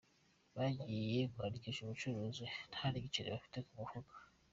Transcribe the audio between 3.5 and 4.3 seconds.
mu mufuka.